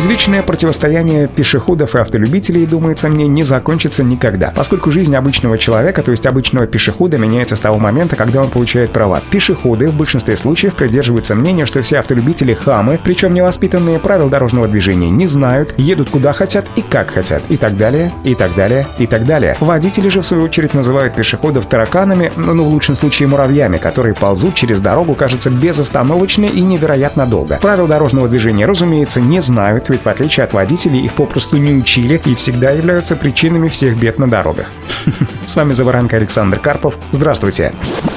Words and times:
Извечное 0.00 0.40
противостояние 0.40 1.28
пешеходов 1.28 1.94
и 1.94 1.98
автолюбителей, 1.98 2.64
думается 2.64 3.10
мне, 3.10 3.28
не 3.28 3.42
закончится 3.42 4.02
никогда, 4.02 4.50
поскольку 4.56 4.90
жизнь 4.90 5.14
обычного 5.14 5.58
человека, 5.58 6.02
то 6.02 6.10
есть 6.10 6.24
обычного 6.24 6.66
пешехода, 6.66 7.18
меняется 7.18 7.54
с 7.54 7.60
того 7.60 7.78
момента, 7.78 8.16
когда 8.16 8.40
он 8.40 8.48
получает 8.48 8.88
права. 8.92 9.20
Пешеходы 9.30 9.88
в 9.88 9.94
большинстве 9.94 10.38
случаев 10.38 10.74
придерживаются 10.74 11.34
мнения, 11.34 11.66
что 11.66 11.82
все 11.82 11.98
автолюбители 11.98 12.54
хамы, 12.54 12.98
причем 13.04 13.34
невоспитанные 13.34 13.98
правил 13.98 14.30
дорожного 14.30 14.68
движения 14.68 15.10
не 15.10 15.26
знают, 15.26 15.74
едут 15.76 16.08
куда 16.08 16.32
хотят 16.32 16.64
и 16.76 16.80
как 16.80 17.10
хотят, 17.10 17.42
и 17.50 17.58
так 17.58 17.76
далее, 17.76 18.10
и 18.24 18.34
так 18.34 18.54
далее, 18.54 18.86
и 18.96 19.06
так 19.06 19.26
далее. 19.26 19.54
Водители 19.60 20.08
же, 20.08 20.22
в 20.22 20.26
свою 20.26 20.44
очередь, 20.44 20.72
называют 20.72 21.14
пешеходов 21.14 21.66
тараканами, 21.66 22.32
ну, 22.36 22.54
ну 22.54 22.64
в 22.64 22.68
лучшем 22.68 22.94
случае 22.94 23.28
муравьями, 23.28 23.76
которые 23.76 24.14
ползут 24.14 24.54
через 24.54 24.80
дорогу, 24.80 25.14
кажется, 25.14 25.50
безостановочно 25.50 26.46
и 26.46 26.62
невероятно 26.62 27.26
долго. 27.26 27.58
Правил 27.60 27.86
дорожного 27.86 28.28
движения, 28.28 28.64
разумеется, 28.64 29.20
не 29.20 29.42
знают, 29.42 29.80
знают, 29.80 29.89
ведь 29.90 30.04
в 30.04 30.08
отличие 30.08 30.44
от 30.44 30.52
водителей 30.52 31.04
их 31.04 31.12
попросту 31.14 31.56
не 31.56 31.72
учили 31.72 32.20
и 32.24 32.34
всегда 32.34 32.70
являются 32.70 33.16
причинами 33.16 33.68
всех 33.68 33.96
бед 33.96 34.18
на 34.18 34.28
дорогах. 34.28 34.70
С 35.46 35.56
вами 35.56 35.72
Заваранка 35.72 36.16
Александр 36.16 36.58
Карпов. 36.58 36.94
Здравствуйте. 37.12 37.72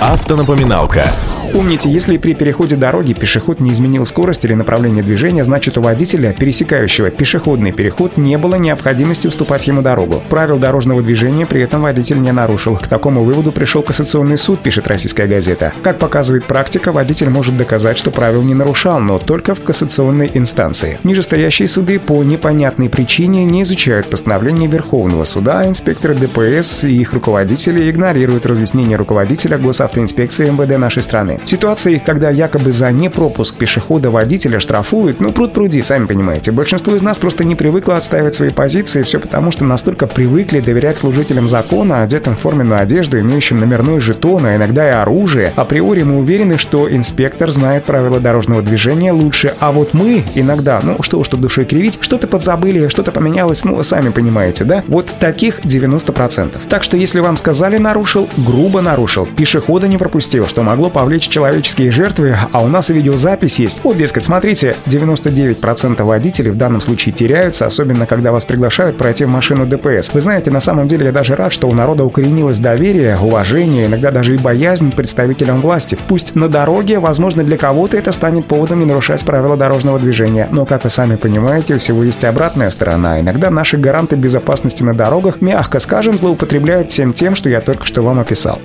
Автонапоминалка. 0.06 1.06
Помните, 1.54 1.88
если 1.88 2.18
при 2.18 2.34
переходе 2.34 2.76
дороги 2.76 3.14
пешеход 3.14 3.60
не 3.60 3.72
изменил 3.72 4.06
скорость 4.06 4.44
или 4.44 4.56
направление 4.56 5.04
движения, 5.04 5.44
значит 5.44 5.78
у 5.78 5.82
водителя, 5.82 6.34
пересекающего 6.34 7.12
пешеходный 7.12 7.72
переход, 7.72 8.18
не 8.18 8.40
было 8.40 8.56
необходимости 8.56 9.28
уступать 9.28 9.68
ему 9.68 9.84
дорогу. 9.84 10.22
Правил 10.30 10.58
дорожного 10.58 11.04
движения 11.04 11.46
при 11.46 11.62
этом 11.62 11.84
водитель 11.84 12.20
не 12.20 12.32
нарушил. 12.32 12.78
К 12.78 12.88
такому 12.88 13.24
выводу 13.24 13.52
пришел 13.52 13.84
Кассационный 13.84 14.40
суд, 14.40 14.64
пишет 14.64 14.88
российская 14.88 15.28
газета. 15.28 15.74
Как 15.84 16.00
показывает 16.00 16.46
практика, 16.46 16.92
водитель 16.92 17.30
может 17.30 17.56
доказать, 17.56 18.00
что 18.00 18.10
правил 18.10 18.42
не 18.42 18.56
нарушал, 18.56 19.00
но 19.00 19.20
только 19.20 19.54
в 19.54 19.64
кассационной 19.64 20.32
инстанции. 20.34 21.00
Нижестоящие 21.04 21.68
суды 21.68 22.00
по 22.00 22.24
непонятной 22.24 22.90
причине 22.90 23.46
не 23.46 23.62
изучают 23.62 24.08
постановление 24.08 24.68
Верховного 24.68 25.24
суда, 25.24 25.60
а 25.60 25.68
инспекторы 25.68 26.16
ДПС 26.16 26.86
и 26.86 27.00
их 27.00 27.14
руководители 27.14 27.92
игнорируют 27.92 28.48
разъяснение 28.48 28.98
руководителя 28.98 29.60
госавтоинспекции 29.94 30.50
МВД 30.50 30.78
нашей 30.78 31.04
страны. 31.04 31.40
Ситуации, 31.46 32.02
когда 32.04 32.30
якобы 32.30 32.72
за 32.72 32.92
непропуск 32.92 33.58
пешехода 33.58 34.10
водителя 34.10 34.60
штрафуют, 34.60 35.20
ну 35.20 35.32
пруд 35.32 35.54
пруди, 35.54 35.82
сами 35.82 36.06
понимаете. 36.06 36.52
Большинство 36.52 36.96
из 36.96 37.02
нас 37.02 37.18
просто 37.18 37.44
не 37.44 37.56
привыкло 37.56 37.94
отстаивать 37.94 38.36
свои 38.36 38.50
позиции, 38.50 39.02
все 39.04 39.20
потому 39.20 39.52
что 39.52 39.66
настолько 39.66 40.08
привыкли 40.08 40.60
доверять 40.60 40.98
служителям 40.98 41.48
закона, 41.48 42.02
одетым 42.02 42.36
в 42.36 42.40
форменную 42.40 42.82
одежду, 42.82 43.20
имеющим 43.20 43.60
номерной 43.60 44.00
жетон, 44.00 44.46
а 44.46 44.56
иногда 44.56 44.88
и 44.88 44.92
оружие. 44.92 45.52
Априори 45.56 46.04
мы 46.04 46.20
уверены, 46.20 46.58
что 46.58 46.92
инспектор 46.92 47.52
знает 47.52 47.84
правила 47.86 48.20
дорожного 48.20 48.62
движения 48.62 49.12
лучше, 49.12 49.54
а 49.60 49.72
вот 49.72 49.94
мы 49.94 50.24
иногда, 50.36 50.80
ну 50.84 50.98
что 51.02 51.20
уж 51.20 51.28
тут 51.28 51.42
душой 51.42 51.66
кривить, 51.66 52.00
что-то 52.02 52.28
подзабыли, 52.28 52.88
что-то 52.88 53.12
поменялось, 53.12 53.64
ну 53.64 53.82
сами 53.84 54.10
понимаете, 54.10 54.64
да? 54.64 54.84
Вот 54.88 55.14
таких 55.20 55.60
90%. 55.62 56.58
Так 56.70 56.84
что 56.84 56.98
если 56.98 57.20
вам 57.20 57.38
сказали 57.38 57.78
нарушил, 57.78 58.28
грубо 58.38 58.82
нарушил, 58.82 59.26
пешехода 59.26 59.83
не 59.88 59.98
пропустил, 59.98 60.46
что 60.46 60.64
могло 60.64 60.90
повлечь 60.90 61.28
человеческие 61.28 61.92
жертвы, 61.92 62.36
а 62.52 62.64
у 62.64 62.68
нас 62.68 62.90
и 62.90 62.94
видеозапись 62.94 63.60
есть. 63.60 63.84
Вот, 63.84 63.98
дескать, 63.98 64.26
смотрите, 64.26 64.76
99% 64.86 66.04
водителей 66.04 66.52
в 66.52 66.58
данном 66.58 66.82
случае 66.82 67.14
теряются, 67.14 67.66
особенно 67.66 68.06
когда 68.06 68.32
вас 68.32 68.46
приглашают 68.46 68.98
пройти 68.98 69.26
в 69.26 69.30
машину 69.30 69.66
ДПС. 69.66 70.14
Вы 70.14 70.22
знаете, 70.22 70.52
на 70.52 70.60
самом 70.60 70.88
деле 70.88 71.08
я 71.08 71.12
даже 71.12 71.36
рад, 71.36 71.52
что 71.52 71.68
у 71.68 71.74
народа 71.74 72.04
укоренилось 72.04 72.60
доверие, 72.60 73.18
уважение, 73.18 73.86
иногда 73.86 74.12
даже 74.12 74.36
и 74.36 74.38
боязнь 74.38 74.92
представителям 74.92 75.62
власти. 75.62 75.98
Пусть 76.08 76.36
на 76.36 76.48
дороге, 76.48 77.00
возможно, 77.00 77.44
для 77.44 77.58
кого-то 77.58 77.98
это 77.98 78.12
станет 78.12 78.46
поводом 78.46 78.80
не 78.80 78.86
нарушать 78.86 79.24
правила 79.24 79.58
дорожного 79.58 80.00
движения, 80.00 80.48
но, 80.52 80.66
как 80.66 80.84
вы 80.84 80.90
сами 80.90 81.16
понимаете, 81.16 81.76
у 81.76 81.78
всего 81.78 82.04
есть 82.04 82.24
обратная 82.24 82.70
сторона. 82.70 83.20
Иногда 83.20 83.50
наши 83.50 83.78
гаранты 83.78 84.16
безопасности 84.16 84.84
на 84.84 84.94
дорогах, 84.94 85.42
мягко 85.42 85.80
скажем, 85.80 86.18
злоупотребляют 86.18 86.92
всем 86.92 87.14
тем, 87.14 87.36
что 87.36 87.50
я 87.50 87.62
только 87.62 87.86
что 87.86 88.02
вам 88.02 88.20
описал. 88.20 88.60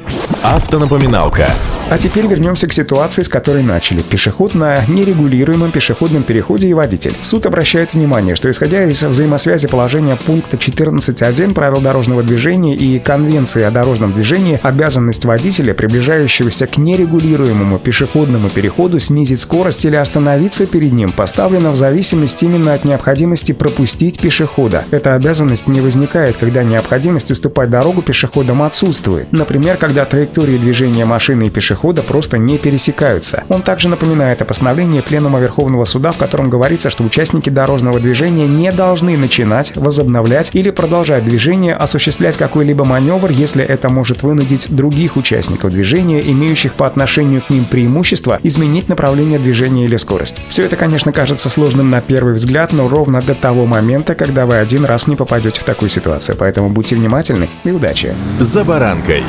Автонапоминалка. 0.98 1.46
А 1.90 1.96
теперь 1.96 2.26
вернемся 2.26 2.66
к 2.66 2.72
ситуации, 2.74 3.22
с 3.22 3.30
которой 3.30 3.62
начали. 3.62 4.02
Пешеход 4.02 4.54
на 4.54 4.84
нерегулируемом 4.86 5.70
пешеходном 5.70 6.22
переходе 6.22 6.68
и 6.68 6.74
водитель. 6.74 7.14
Суд 7.22 7.46
обращает 7.46 7.94
внимание, 7.94 8.34
что 8.34 8.50
исходя 8.50 8.84
из 8.84 9.02
взаимосвязи 9.02 9.68
положения 9.68 10.16
пункта 10.16 10.58
14.1 10.58 11.54
правил 11.54 11.80
дорожного 11.80 12.22
движения 12.22 12.76
и 12.76 12.98
Конвенции 12.98 13.62
о 13.62 13.70
дорожном 13.70 14.12
движении, 14.12 14.60
обязанность 14.62 15.24
водителя, 15.24 15.72
приближающегося 15.72 16.66
к 16.66 16.76
нерегулируемому 16.76 17.78
пешеходному 17.78 18.50
переходу, 18.50 18.98
снизить 18.98 19.40
скорость 19.40 19.86
или 19.86 19.96
остановиться 19.96 20.66
перед 20.66 20.92
ним, 20.92 21.10
поставлена 21.10 21.70
в 21.70 21.76
зависимости 21.76 22.44
именно 22.44 22.74
от 22.74 22.84
необходимости 22.84 23.52
пропустить 23.52 24.20
пешехода. 24.20 24.84
Эта 24.90 25.14
обязанность 25.14 25.68
не 25.68 25.80
возникает, 25.80 26.36
когда 26.36 26.64
необходимость 26.64 27.30
уступать 27.30 27.70
дорогу 27.70 28.02
пешеходам 28.02 28.62
отсутствует. 28.62 29.32
Например, 29.32 29.78
когда 29.78 30.04
траектории 30.04 30.58
движения 30.88 31.04
машины 31.04 31.46
и 31.46 31.50
пешехода 31.50 32.02
просто 32.02 32.38
не 32.38 32.56
пересекаются. 32.58 33.44
Он 33.48 33.62
также 33.62 33.88
напоминает 33.88 34.40
о 34.40 34.44
постановлении 34.44 35.00
Пленума 35.00 35.38
Верховного 35.38 35.84
Суда, 35.84 36.12
в 36.12 36.16
котором 36.16 36.48
говорится, 36.48 36.88
что 36.88 37.04
участники 37.04 37.50
дорожного 37.50 38.00
движения 38.00 38.46
не 38.46 38.72
должны 38.72 39.16
начинать, 39.16 39.76
возобновлять 39.76 40.50
или 40.54 40.70
продолжать 40.70 41.24
движение, 41.24 41.74
осуществлять 41.74 42.36
какой-либо 42.36 42.84
маневр, 42.84 43.30
если 43.30 43.62
это 43.62 43.90
может 43.90 44.22
вынудить 44.22 44.74
других 44.74 45.16
участников 45.16 45.72
движения, 45.72 46.20
имеющих 46.20 46.74
по 46.74 46.86
отношению 46.86 47.42
к 47.42 47.50
ним 47.50 47.66
преимущество, 47.66 48.38
изменить 48.42 48.88
направление 48.88 49.38
движения 49.38 49.84
или 49.84 49.96
скорость. 49.96 50.42
Все 50.48 50.64
это, 50.64 50.76
конечно, 50.76 51.12
кажется 51.12 51.50
сложным 51.50 51.90
на 51.90 52.00
первый 52.00 52.34
взгляд, 52.34 52.72
но 52.72 52.88
ровно 52.88 53.20
до 53.20 53.34
того 53.34 53.66
момента, 53.66 54.14
когда 54.14 54.46
вы 54.46 54.56
один 54.56 54.84
раз 54.84 55.06
не 55.06 55.16
попадете 55.16 55.60
в 55.60 55.64
такую 55.64 55.90
ситуацию. 55.90 56.36
Поэтому 56.38 56.70
будьте 56.70 56.96
внимательны 56.96 57.50
и 57.64 57.70
удачи. 57.70 58.14
За 58.40 58.64
баранкой. 58.64 59.22